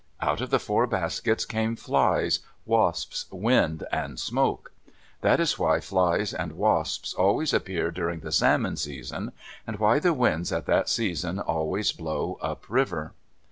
[0.19, 4.71] Out of the four baskets came flies, wasps, wind, and smoke.
[5.21, 9.31] That is why flies and wasps always appear during the salmon season,
[9.67, 13.13] and why the winds at that season always blow up river.